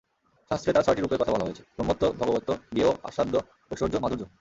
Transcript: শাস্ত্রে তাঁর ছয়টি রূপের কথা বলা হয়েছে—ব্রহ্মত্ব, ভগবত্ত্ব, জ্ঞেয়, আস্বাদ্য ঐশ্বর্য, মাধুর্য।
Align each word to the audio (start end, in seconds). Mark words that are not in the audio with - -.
শাস্ত্রে 0.51 0.73
তাঁর 0.73 0.85
ছয়টি 0.85 1.01
রূপের 1.01 1.19
কথা 1.21 1.33
বলা 1.33 1.45
হয়েছে—ব্রহ্মত্ব, 1.45 2.03
ভগবত্ত্ব, 2.19 2.51
জ্ঞেয়, 2.75 2.91
আস্বাদ্য 3.03 3.35
ঐশ্বর্য, 3.71 3.95
মাধুর্য। 4.03 4.23